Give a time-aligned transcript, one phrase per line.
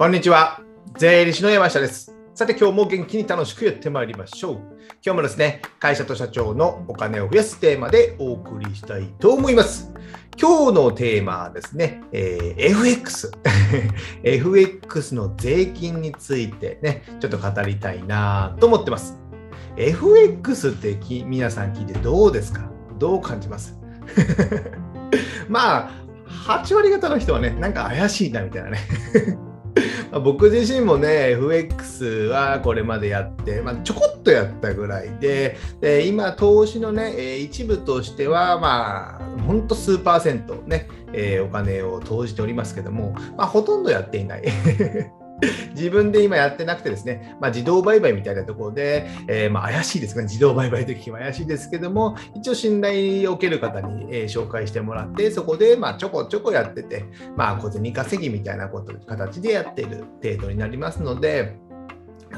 [0.00, 0.62] こんにちは。
[0.96, 2.10] 税理士の山下です。
[2.34, 4.56] さて、今日も元気に楽しくやってまいりましょう。
[5.04, 9.92] 今日もですね、会社と社長のお金を増やすテーマでお送りしたいと思います。
[10.40, 13.30] 今日のテーマはですね、えー FX。
[14.22, 19.18] FX の税金についてね、ちょっと語りたいなと思ってます。
[19.76, 22.62] FX って皆さん聞いてどうですか？
[22.98, 23.78] どう感じます？
[25.46, 25.90] まあ、
[26.48, 28.78] 8割方の人はね、なんか怪しいなみたいなね。
[30.18, 44.42] 僕自身もね、FX はこれまでやって、まあ、ちょこっとやったぐらいで、で今、投資のね、一部としては、まあ、ほんと数パーセントね、えーお金を投じておりますけども、まあ、ほとんどやっていない。
[45.74, 57.04] 自分で今やってなくてですね、まあ、自動売買みたいなところで、えーま、怪しいですね、自動売買とき怪しいですけども、一応信頼を受ける方に、えー紹介してもらって、そこでまちょこちょこやってて、
[57.36, 61.56] まあ、小銭稼ぎみたいなこと形でやっている程度になりますので、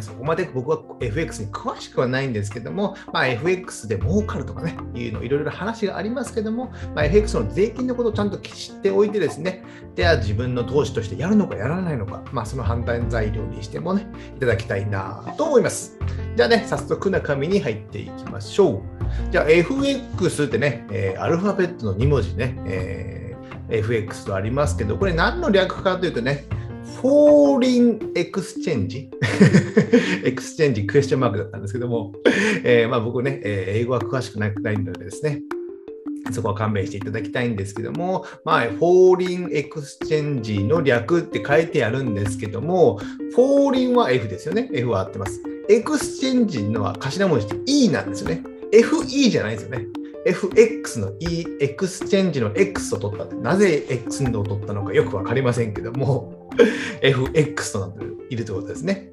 [0.00, 15.98] そこまで僕は FX に詳しくはないんですけども、まあ、FX で儲かるとかね、いうのいろいろ話がありますけども、まあ、FX の税金のことをちゃんと知っておいてですね、では自分の投資としてやるのかやらないのか、まあ、その判断材料にしてもね、いただきたいなと思います。
[16.36, 18.82] じゃあね、早速中身に入っていきましょう。
[19.30, 23.22] じゃあ FX ってね、えーアルファベットの2文字ね、えー
[23.72, 26.44] FX とありますけど、これ何の略かというとね、
[27.02, 32.12] foreign exchange？exchange クエスチョンマークだったんですけども、
[32.62, 35.42] えーまあ、僕ね、えー英語は詳しくなくないのでですね、
[36.30, 43.00] そこは勘弁していただきたいんですけども、まあ、 foreign exchange の略って書いてあるんですけども、
[43.34, 44.70] foreign は F ですよね。
[44.72, 45.42] F は合ってます。
[45.68, 48.44] exchange のは頭文字って E なんですよね。
[48.72, 49.88] FE じゃないですよね。
[50.24, 56.48] FX の E、 exchange の X を取ったって、なぜ X 運動を取ったのかよくわかりませんけども、
[57.00, 59.12] FX となっているということですね。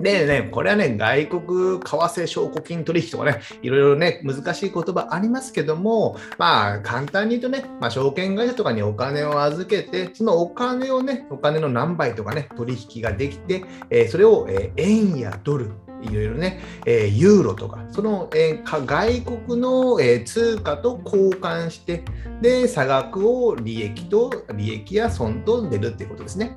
[0.00, 15.72] でね、これはね、外国為替証拠金取引とかね、いろいろね、難しい言葉ありますけども、まあ、簡単に言うとね、まあ、証券会社とかにお金を預けて、そのお金をね、お金の何倍とかね、取引ができて、えーそれを、えー円やドル、
[16.02, 22.04] いろいろね、えーユーロとか、その、えーか外国の、えー通貨と交換して、
[22.42, 26.56] で、差額を利益と、利益や損と出るっていうことですね。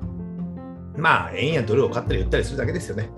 [0.96, 3.10] まあ、円やドルを買ったり売ったりするだけですよね。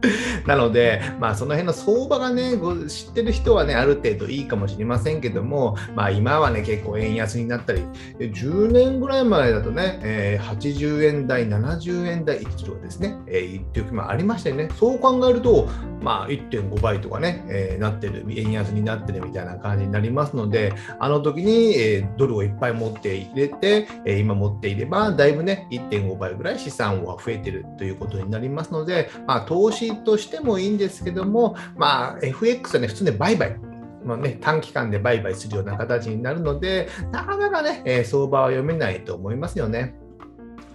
[0.46, 2.52] なので、まあ、その辺の相場がね、
[2.88, 7.82] 知ってる人はね、ある程度いいかもしれませんけども、まあ、今はね、結構円安になったり、
[8.18, 14.68] 10年ぐらい前だとね、えー80円台、70円台とかですね、えー、っていう時もありましたよね。
[14.78, 15.68] そう考えると、
[16.00, 33.56] まあ、1.5倍とかね、えーなってる、円安になってるみたいな感じになりますので、あの時に、えードルをいっぱい持って入れて、えー今持っていれば、だいぶね、1.5倍ぐらい資産は増えてるということになりますので、まあ、投資としてもいいんですけども、まあ、FX はね、普通ね、売買。
[34.04, 39.96] まあね、短期間で売買するような形になるので、なかなかね、えー相場は読めないと思いますよね。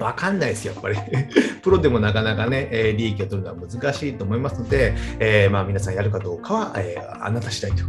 [0.01, 0.95] わかんないですよ、やっぱり。
[1.61, 7.83] プロでもなかなかね、えー利益を取るのは難しいと思いますので、えーまあ、皆さんやるかどうかは、えーあなた次第と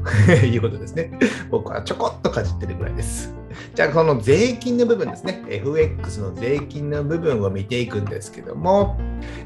[0.47, 1.11] いうことですね。
[1.51, 3.35] 僕はちょこっとかじってるぐらいです。
[3.75, 5.43] じゃあ、この税金の部分ですね。
[5.49, 8.99] FX の税金の部分を見ていくんですけども、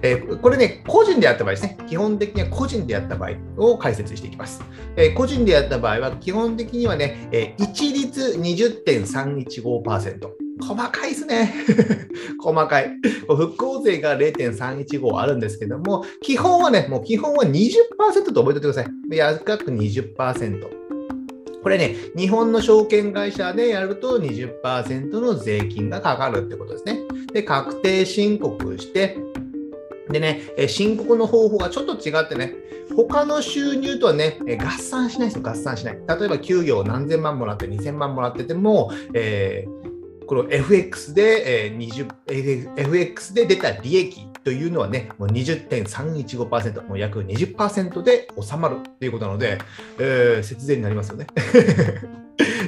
[0.03, 1.77] えーこれね、個人でやった場合ですね。
[1.89, 4.63] 基本的には個人でやった場合を解説していきます。
[4.97, 10.46] えー個人でやった場合は、基本的にはね、えー一律20.315%。
[10.61, 11.53] 細かいですね。
[12.41, 12.91] 細かい。
[13.27, 18.87] 復興税が0.315あるんですけども、基本はね、もう基本は20%と覚えておいてください。
[19.09, 20.77] で安く20%。
[21.63, 27.01] これね、日本の証券会社でやると20%の税金がかかるってことですね。
[27.33, 29.19] で、確定申告して、
[30.09, 32.55] でね、申告の方法がちょっと違ってね、
[32.97, 35.99] 他の収入とはね、合算しないですよ、合算しない。
[36.09, 39.86] 例えば給与を何千万もらって2000万もらってても、えー
[40.27, 49.59] この FX で、えー20 FX で出た利益というのはね、もう20.315%、もう約20%で収まるということなので、
[49.99, 51.27] えー節税になりますよね。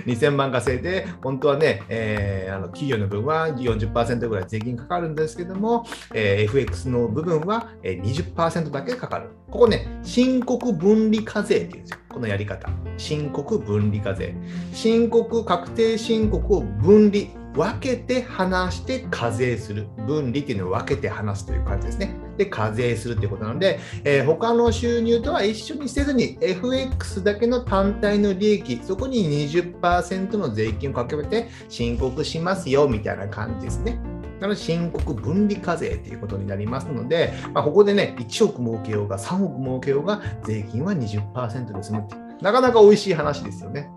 [0.07, 5.85] 2000万稼いで、本当はね、えーあの企業の分は40%ぐらい税金かかるんですけども、
[6.15, 9.29] えー FX の部分は20%だけかかる。
[9.51, 11.99] ここね、申告分離課税っていうんですよ。
[12.09, 12.69] このやり方。
[12.97, 14.35] 申告分離課税。
[14.73, 17.27] 申告、確定申告を分離。
[17.59, 19.89] 分けて話して課税する。
[20.07, 22.15] 分離っていうのを分けて話すという感じですね。
[22.37, 33.99] で、課税するっていうことなので、えー他の収入とは一緒にせずに FX だけの単体の利益、そこに20%の税金をかけて申告しますよみたいな感じですね。
[34.41, 43.91] なので、申告分離課税ということになりますので、まあ、ここでね、1億儲けようが3億儲けようが、税金は20%で済むって、なかなか美味しい話ですよね。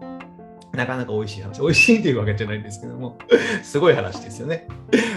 [0.74, 1.62] なかなか美味しい話。
[1.62, 3.18] 美味しいというわけじゃないんですけども、
[3.64, 4.68] すごい話ですよね。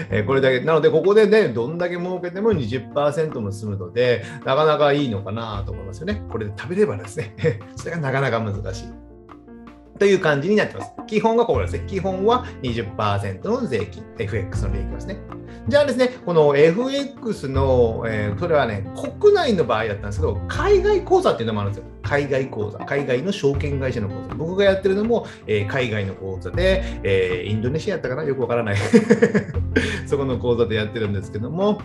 [0.09, 6.21] えー、これだけ、なので、ここでね、どんだけ儲けても20%も済むので、なかなかいいのかなと思いますよね。
[6.29, 7.35] これで食べればですね、
[7.75, 9.14] それがなかなか難しい。
[9.99, 10.91] という感じになってます。
[11.07, 11.83] 基本がここですね。
[11.87, 15.17] 基本は20%の税金、FX の利益ですね。
[15.67, 18.85] じゃあですね、この FX の、えー、それはね、
[19.19, 21.89] 国内の場合だったんですけど、海外口座っていうのもあるんですよ。
[22.03, 24.35] 海外口座、海外の証券会社の口座。
[24.35, 28.23] 僕がやってるのも、えー、海外の口座で、えー、インドネシアやったかな？
[28.23, 28.75] よくわからない。
[30.05, 31.81] そこの口座でやってるんですけども、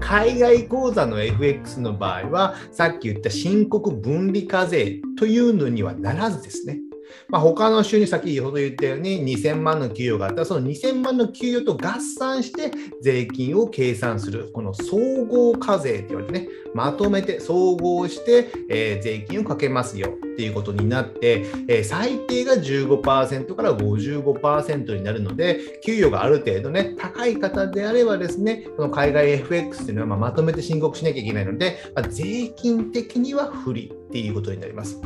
[0.00, 6.80] 海外口座の FX の場合は、さっき言った申告分離課税というのにはならずですね。
[7.30, 14.96] まあ、他の州に先ほど言ったように2000万の給与があったら、その2000万の給与と合算して税金を計算する、この総
[15.26, 35.00] 合課税って言われてね、まとめて総合して、えー、税金をかけますよっていうことになって、えー、最低が15%から55%になるので、給与がある程度ね、高い方であればですね、この海外 FX っていうのはままとめて申告しなきゃいけないので、まあ、税金的には不利っていうことになります。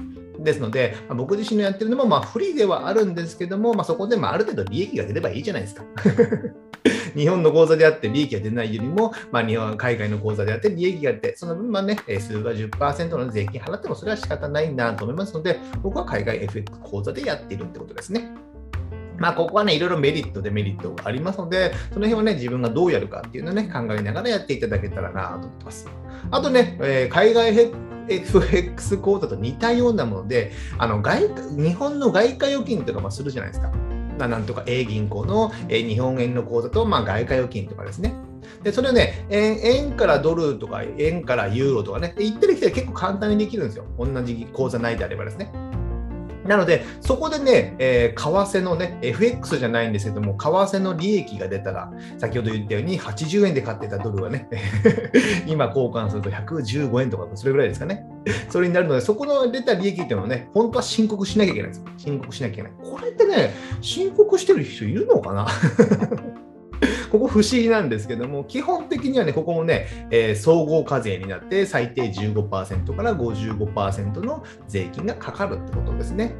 [0.44, 5.84] ですので、まあ、僕自身のやってるのもまあ不利ではあるんですけども、まあ、そこでまあある程度利益が出ればいいじゃないですか。
[7.16, 18.34] 日本の口座であって利益が出ないよりも、まあ、日本海外の口座であって利益が出て、その分、まあね、数が10%の税金払ってもそれは仕方ないなと思いますので、僕は海外 FX 口座でやっているってことですね。
[19.16, 25.88] まあ、ここはね、いろいろメリット、デメリットがありますので、その辺はね、自分がどうやるかっていうのをね、考えながらやっていただけたらなと思ってます。
[26.30, 27.54] あとね、えー、海外
[28.08, 33.70] FX 口座と似たようなもので、あの外日本の外貨預金とかもするじゃないですか。
[34.18, 38.14] なんとか A 銀行の日本円の口座と、まあ、外貨預金とかですね。
[38.62, 43.84] で、それをね円、円からドルとか、円からユーロとかね、行ってる人は結構簡単にできるんですよ。
[43.98, 45.52] 同じ口座ないであればですね。
[46.46, 54.48] なので、そこでね、えー、為替のね、FX じゃないんですけども、為替の利益が出たら、先ほど言ったように80円で買ってたドルがね、
[55.46, 58.06] 今交換すると115円とか、それぐらいですかね。
[58.48, 61.84] それになるので、そこの出た利益っていうのはね、本当は申告しなきゃいけないんです。
[61.98, 62.72] 申告しなきゃいけない。
[62.82, 65.46] これってね、申告してる人いるのかな？
[67.14, 76.34] ここ不思議なんですけども、基本的にはね、ここもね、えー、総合課税になって、最低15%から55%の税金がかかるってことですね。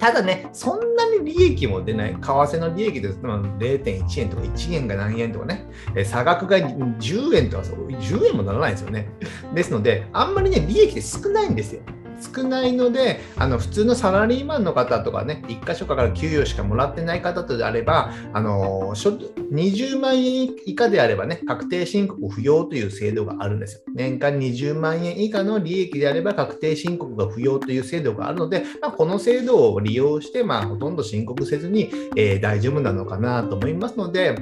[0.00, 5.64] ただね、そんなに利益も出ない、為替の利益ですと0.1円とか1円が何円とかね、
[6.04, 9.08] 差額が10円とか10円もならないんですよね。
[9.54, 11.82] ですので、あんまりね、利益って少ないんですよ。
[12.20, 23.82] 少ないので、あの普通のサラリーマンの方とかね、1箇所から給与しかもらってない方とであれば、あの20万円以下であればね、確定申告不要という制度があるんですよ。
[23.94, 34.36] 年間20万円以下の利益であれば確定申告が不要という制度があるので、まあ、この制度を利用して、まあ、ほとんど申告せずに、えー、大丈夫なのかなと思いますので、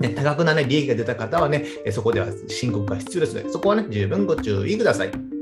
[0.00, 5.33] ね、多額な、ね、利益が出た方はね、そこでは申告が必要ですので、そこはね、十分ご注意ください。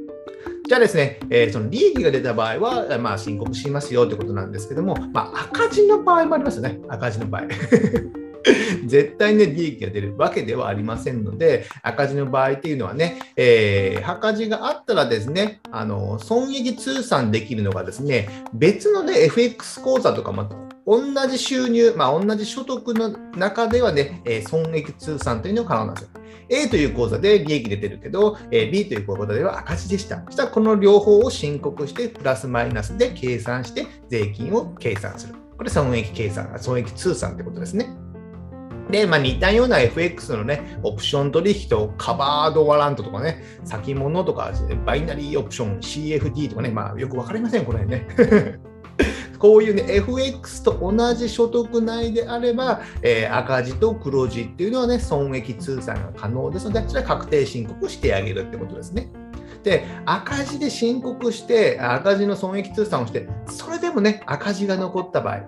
[0.72, 7.42] じゃあですね、えー、その利益が出た場合は、まあ、申告しますよということなんですけども、まあ、赤字の場合もありますよね、赤字の場合。
[8.86, 20.48] 絶対ね、利益が出るわけではありませんので、赤字の場合っていうのはね、えー、赤字があったらですね、あの、損益通算できるのがですね、別のね、FX 口座とかも
[20.86, 26.21] 同じ収入、まあ、同じ所得の中ではね、えー、損益通算というのが可能なんですよ。
[26.52, 30.22] A という口座で利益出てるけど、え B という口座では赤字でした。
[30.26, 35.34] そしたらこの両方を申告して、プラスマイナスで計算して、税金を計算する。
[35.56, 37.88] これ損益計算、損益通算ってことですね。
[38.90, 44.52] で、まあ、似たような FX のね、オプション取引とカバードワラントとかね、先物とか、
[44.84, 48.06] バイナリーオプション、CFD とかね、まあ、よくわかりません、これね。
[49.42, 59.10] こういうね、FX と同じ所得内であれば、えー、赤字と黒字っていうのはね、損益通算が可能ですので、それは確定申告してあげるってことですね。
[59.64, 65.38] で、赤字で申告して、赤字の損益通算をして、それでもね、赤字が残った場合、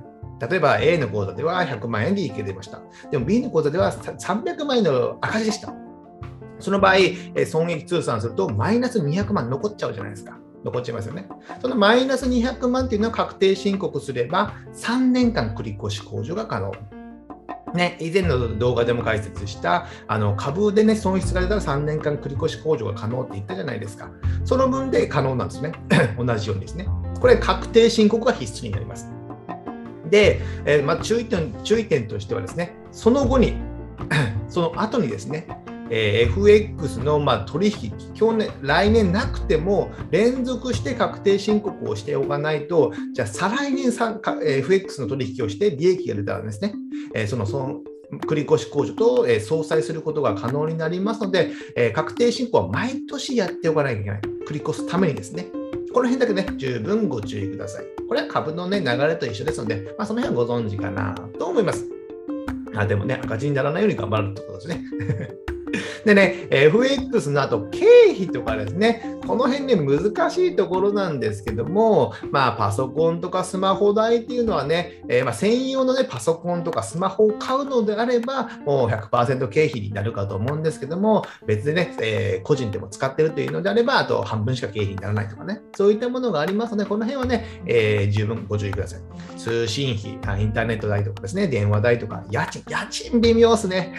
[0.45, 2.83] 例えば A の口座では100万円利益が出ました。
[3.13, 5.73] でも B の口座では300万円の赤字でした。
[6.59, 6.97] その場合、
[7.47, 10.37] 損益通算するとマイナス200万残っちゃうじゃないですか。
[10.65, 11.29] 残っちゃいますよね。
[11.61, 16.73] そのマイナス200万っていうのを確定申告すれば、3年間繰越控除が可能。
[17.75, 24.11] ね、以前の動画でも解説したあの株で、ね、損失が出たら3年間繰越控除が可能って言ったじゃないですか。
[24.45, 25.73] その分で可能なんですね。
[26.17, 26.87] 同じようにですね。
[27.21, 29.11] これ、確定申告が必須になります。
[30.09, 33.55] で、えー、まあ、注意点注意点としてはですね、その後に
[34.49, 35.47] その後にですね、
[35.91, 46.75] えー、FX のまあ取引、去年、来年なくても連続して確定申告をしておかないと、じゃあ再来年さか FX の取引をして利益が出たらですね、
[47.15, 47.81] えー、そのその
[48.27, 54.21] 繰越控除と、えー、相殺することが可能になりますので、えー、確定申告は毎年やっておかなきゃいけない。
[54.47, 55.47] 繰り越すためにですね。
[55.93, 57.85] この辺だけね、十分ご注意ください。
[58.09, 61.87] これは株のね、流れと一緒ですので、まあ、その辺はご存知かなと思います。
[62.75, 64.85] あでもね、赤字にならないように頑張るってことですね。
[66.05, 89.01] でね、FX の後、経費とかですね、この辺ね、難しいところなんですけども、まあ、パソコンとかスマホ代っていうのはね、えー、まあ専用のね、パソコンとかスマホを買うのであれば、もう100%経費になるかと思うんですけども、別でね、えー、個人でも使ってるというのであれば、あと半分しか経費にならないとかね、そういったものがありますので、この辺はね、えー、十分ご注意ください。
[89.39, 93.95] 通信費、インターネット代とかですね、電話代とか、家賃、家賃微妙ですね。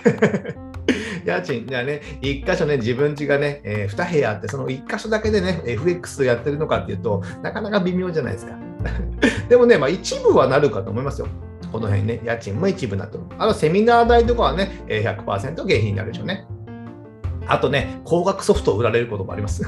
[1.25, 8.53] 家賃じゃね、1箇所ね、自分家がね、えー、2部屋あって、その1箇所だけでね、FX やってるのかっていうと、なかなか微妙じゃないですか。
[9.49, 11.27] でもね、まあ、一部はなるかと思いますよ。
[11.71, 13.17] この辺ね、家賃も一部なって。
[13.37, 16.45] あのセミナー代とかはね、100%減費になるでしょうね。
[17.47, 19.63] あとね、高額ソフトを売られることもあります。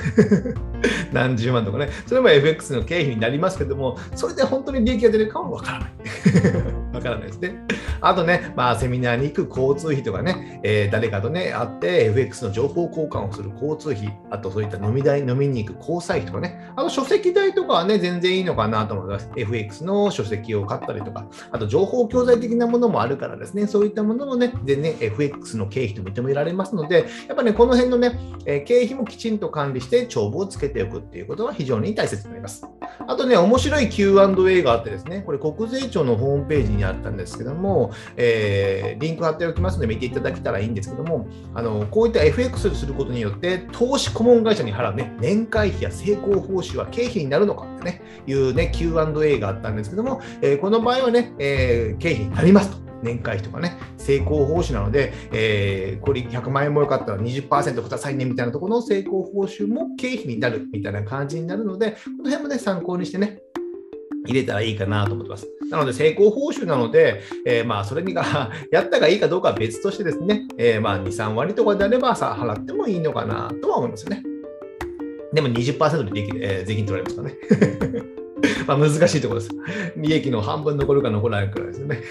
[1.12, 1.90] 何十万とかね。
[2.06, 5.92] それも FX の経費になりますけども、それで本当に利益が出るかはわからない。
[6.94, 7.64] わからないですね。
[8.02, 19.30] あとね、まあ、セミナーに行く交通費とかね、えー、誰かとね、会って FX の情報交換をする交通費、あとそういった飲み代、飲みに行く交際費とかね、あと書籍代とかはね、全然いいのかなと思います。
[19.36, 32.66] FX の書籍を買ったりとか、あと情報教材的なものもあるからですね、そういったものもね、全然、ね、FX の経費と認められますので、やっぱね、このの辺のね、え経費もきちんと管理して帳簿をつけておくっていうことは非常に大切になります。
[33.06, 52.88] あとね、面白い Q&A があってですね、これ国税庁のホームページにあったんですけども、えー、リンク貼っておきますので見ていただけたらいいんですけども、あのこういった FX することによって、投資顧問会社に払うね、年会費や成功報酬は経費になるのかってね、いうね、Q&A があったんですけども、えー、この場合はね、えー、経費になりますと。
[53.08, 63.40] 年会費とかね、成功報酬なので、えー、これ100万円もよかったら20%くださいねみたいなところの成功報酬も経費になるみたいな感じになるので、この辺もね、参考にしてね、
[64.28, 65.48] 入れたらいいかなと思ってます。
[65.72, 74.24] なので、成功報酬なので、えー、まあ、それにが やったがいいかどうかは別としてですね、えー、まあ、2、3割とかであればさ、払ってもいいのかなとは思いますよね。
[75.34, 77.38] でも20%ででき、えー、税金取られますからね。
[78.68, 79.52] まあ難しいところです。
[79.98, 82.02] 利益の半分残るか残らないくらいですよね。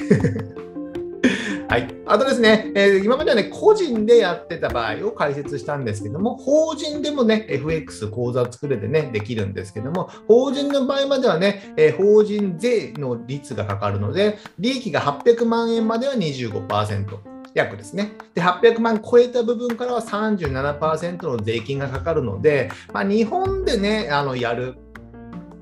[1.77, 17.37] はい、あとですね、えー、今まではね、個人でやってた場合を解説したんですけども、法人でもね、FX 口座作れてね、できるんですけども、法人の場合まではね、えー、法人税の率がかかるので、利益が800万円までは25%。
[17.57, 18.13] 約ですね。
[18.35, 24.77] で、800万超えた部分からは37%の税金がかかるので、まあ、日本でね、あのやる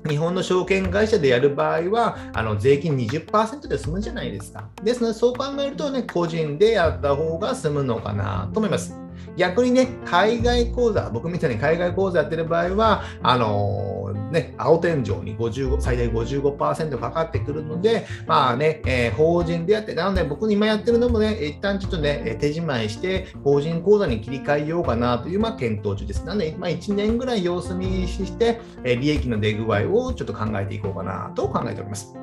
[0.07, 4.69] 日本の証券会社でやる場合は、あの税金20%で済むじゃないですか。
[4.83, 8.95] ですので、そう考えるとね、個人でやった方が済むのかなと思います。
[9.37, 13.94] 逆にね、海外口座、僕みたいに海外口座やってる場合は、あのー、
[14.31, 26.25] ね、青天井に55最大55%かかってくるので、まあね、えー、法人でやって、なので僕今やってるのもね、一旦ちょっとね、手仕舞いして、法人口座に切り替えようかなという、まあ、検討中です。
[26.25, 32.15] なので、まあ、1年ぐらい様子見して、え利益の出具合をちょっと考えていこうかなと考えております。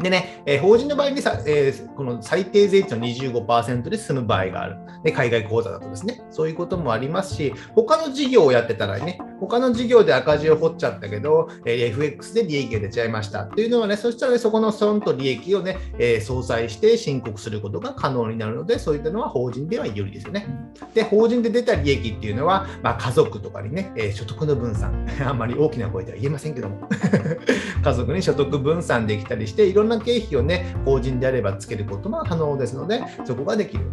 [0.00, 4.76] でね、えー、法人の場合にさ、えー、この最低税率の25%で済む場合がある。
[5.02, 20.46] で、海外口座だとですね、そういうこともありますし、他の事業をやってたらね、他の事業で赤字を掘っちゃったけど、えー、FX で利益が出ちゃいましたっていうのはね、そしたらね、そこの損と利益をね、えー、相殺して申告することが可能になるので、そういったのは法人では有利ですよね。
[20.94, 26.88] で、法人で出た利益っていうのは、まあ、家族とかにね、えー、所得の分散、 あんまり大きな声では言えませんけども、
[27.82, 33.84] 家族に所得分散できたりして、いろんな経費をね、法人であればつけることも可能ですので、そこができる。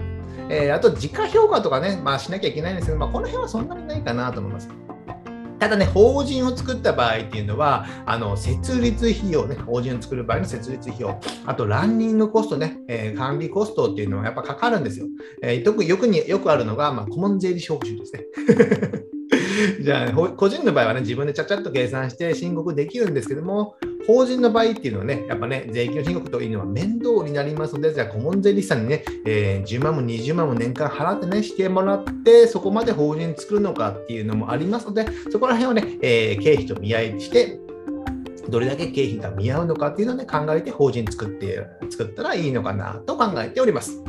[0.50, 4.70] えー、あと、時価評価とかね、まあ、しなきゃいけないんですけど、まあ、この辺はそんなにないかなと思います。
[5.64, 15.06] ただね、法人を作った場合っていうのは、あの設立費用ね、法人を作る場合の設立費用、あとランニングコストね、えー、管理コストっていうのはやっぱかかるんですよ。
[15.42, 18.26] えー、特によくによくあるのが、まあ、顧問税理士報酬ですね。
[19.82, 23.76] じゃあ、個人の場合はね、自分でちゃちゃっと計算して申告できるんですけども、
[24.08, 37.60] 法人の場合っていうのはね、やっぱね、税金の申告というのは面倒になりますので、じゃあ、顧問税理士さんにね、えー、10万も20万も年間払ってね、してもらって、そこまで法人作るのかっていうのもありますので、そこら辺をね、えー、経費と見合いして、
[38.50, 44.04] どれだけ経費が見合うのかっていうのをね、考えて法人作って、作ったらいいのかなと考えております。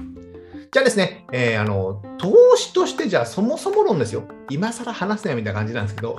[0.75, 4.25] じゃあですね、えー、あの、投資としてじゃあそもそも論ですよ。
[4.51, 6.19] 今更話せないみたいな感じなんですけど、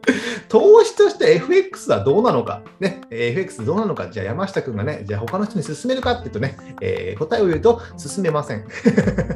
[0.50, 8.66] 投資として FX はどうなのか、ね、FX どうなのか、じゃあ山下君がね、じゃあ他の人に勧めるかっていうとね、えー、答えを言うと、勧めません。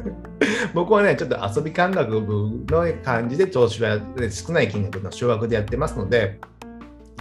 [0.75, 3.97] 僕はね、ちょっと遊び感覚の感じで投資は
[4.29, 6.39] 少ない金額の少額でやってますので、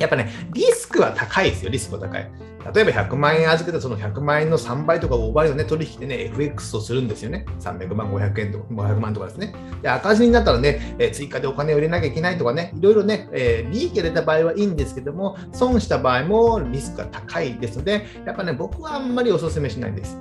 [0.00, 2.30] やっぱね、リスクは高いですよ、リスクは高い。
[2.74, 7.46] 例えば100万円預けたその100万円の3倍とか5倍の、ね、取引でね、FX をするんですよね。
[7.60, 9.54] 300万、500円とか、500万とかですね。
[9.80, 20.18] で、赤字になったらね、え追加でお金を入れなきゃいけないとかね、いろいろね、えー、利益が出た場合はいいんですけども、損した場合もリスクが高いですので、やっぱね、僕はあんまりお勧めしないです。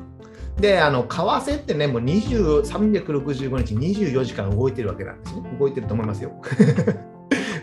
[0.59, 5.43] で、あの、為替ってね、もう20、365日24時間動いてるわけなんですね。
[5.59, 6.31] 動いてると思いますよ。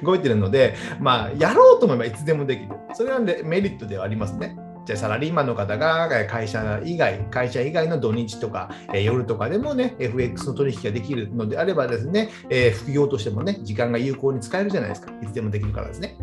[0.04, 2.76] 動いてるので、まあ、やろうと思えばいつでもできる。
[2.94, 4.56] それは、ね、メリットではありますね。
[4.84, 15.10] じゃあサラリーマンの方が会社以外、会社以外の土日とか、え夜とかでもね、FX の取引ができるのであればですね、え、副業としてもね、時間が有効に使えるじゃないですか。
[15.22, 16.18] いつでもできるからですね。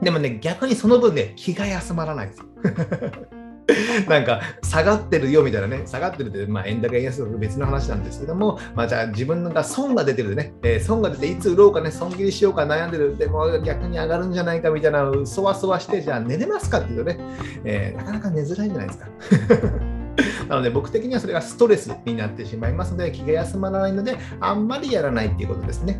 [0.00, 2.46] でもね、逆にその分ね、気が休まらないですよ。
[4.08, 17.18] なんか下がってるよみたいなね、下がってるって、まあ、円高円安と別の話なんですけども、まあ、じゃあ自分が損が出てるでね、えー、損が出ていつ売ろうかね、損切りしようか悩んでる、でも逆に上がるんじゃないかみたいな、そわそわして、じゃあ寝れますかっていうとね、
[17.64, 19.08] えー、なかなか寝づらいんじゃないですか。
[20.48, 25.98] なので僕的にはそれがストレスになってしまいますので、気が休まらないので、あんまりやらないっていうことですね。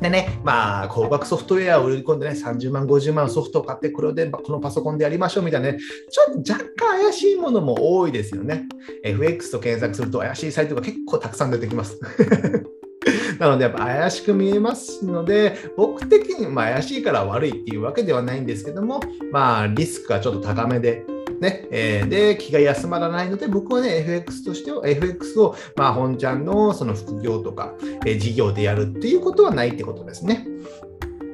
[0.00, 5.78] でね、まあ、高額ソフトウェアを売り込んでね、30万、50万ソフトを買って、これでこのパソコンでやりましょうみたいなね、
[6.10, 8.66] ちょっと若干怪しいものも多いですよね。
[9.02, 11.98] FX と検索すると怪しいサイトが結構たくさん出てきます。
[13.40, 19.00] なので、やっぱ怪しく見えますので、僕的に、ま、怪しいから悪いっていうわけではないんですけども、
[19.32, 21.04] まあ、リスクがちょっと高めで、
[21.40, 30.46] ね、えー、で、気が休まらないので、僕はね、FX としては、FX を、まあ、本ちゃんのその副業とか、えー、事業でやるっていうことはないってことですね。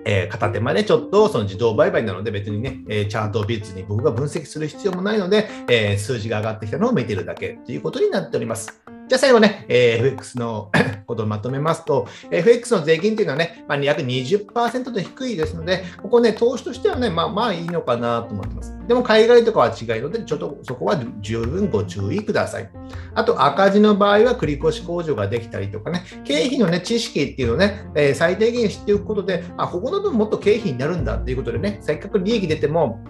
[0.06, 8.93] えー、片手間でちょっとその自動売買なので別にね、えー、チャートを別に僕が分析する必要もないので、えー、数字が上がってきたのを見てるだけということになっております。
[9.06, 10.70] じゃあ最後ね、えー、FX の
[11.06, 18.74] ことをまとめますと、FX の税金というのはね、まあ、約20%と低いですので、ここね、投資としてはね、まあまあいいのかなと思ってます。
[18.88, 22.70] でも海外とかは違いので、ちょっとそこは十分ご注意ください。
[23.14, 33.00] あと赤字の場合は繰越控除ができたりとかね、経費のね、知識っていうのをね、えー、最低限知っておくことで、あ、ここの分もっと経費になるんだっていうことでね、せっかく利益出ても、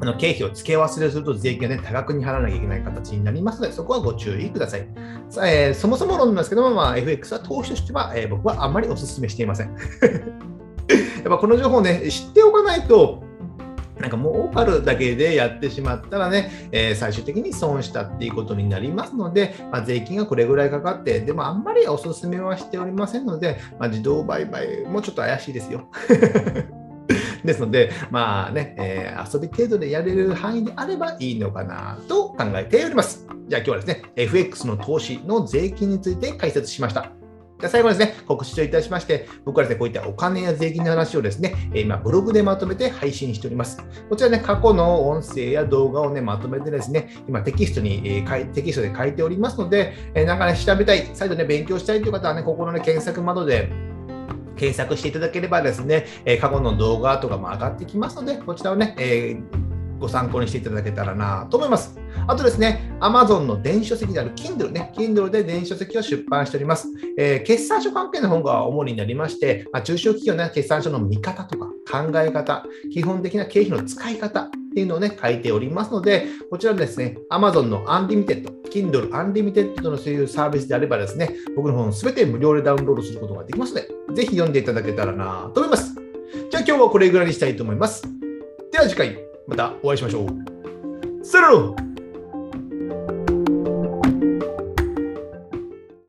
[0.00, 4.88] あの経費を付け忘れすると税金が、ね、多額に払わなきゃいけない形になりますので、そこはご注意ください。
[5.44, 9.74] えー、そもそも論なんですけども、まあ、FX は投資としては、えー、僕はあんまりお勧めしていません。
[9.78, 13.22] やっぱこの情報ね、知っておかないと、
[13.98, 25.88] なんか儲かるだけでやってしまったらね、えー、最終的に損したっていうことになりますので、まあ、税金がこれぐらいかかって、でもあんまりお勧めはしておりませんので、まあ、自動売買もちょっと怪しいですよ。
[27.44, 33.26] ですので、まあね、えー、遊び程度でやれる範囲であればいいのかなと考えております。
[33.48, 37.12] じゃあ今日はですね、FX の投資の税金について解説しました。
[37.60, 43.78] じゃ最後ですね、告知といたしまして、僕はですね、こういったお金や税金の話をですね、今、ブログでまとめて配信しております。
[44.08, 53.70] こちらね、過去の音声や動画をね、まとめてですね、今テキストに、えー、テキストで書いておりますので、えー、なんかね、調べたい、再度ね、勉強したいという方はね、ここの、検索窓で、
[54.56, 61.98] 検索していただければですね、え過去の動画とかも上がってきますので、こちらをね、えーご参考にしていただけたらなと思います。
[62.26, 66.88] あとですね、Amazon の電子書籍である Kindle ね、Kindle で電子書籍を出版しております。
[67.16, 85.94] えー、決算書関係の本が主になりまして、まあ、中小企業の、決算書の見方とか考え方、基本的な経費の使い方っていうのをね、書いておりますので、こちらですね、Amazon の Unlimited、Kindle Unlimited のそういうサービスであればですね、僕の本すべて無料でダウンロードすることができますので、ぜひ読んでいただけたらなと思います。
[86.50, 88.02] じゃあ今日はこれぐらいにしたいと思います。
[88.72, 89.16] では次回。
[89.46, 91.24] またお会いしましょう。
[91.24, 91.93] さよなら